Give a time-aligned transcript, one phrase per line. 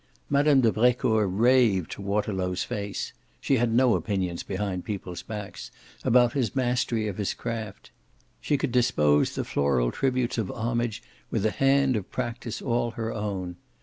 [0.31, 0.61] Mme.
[0.61, 5.69] de Brecourt raved to Waterlow's face she had no opinions behind people's backs
[6.03, 7.91] about his mastery of his craft;
[8.39, 13.13] she could dispose the floral tributes of homage with a hand of practice all her
[13.13, 13.57] own.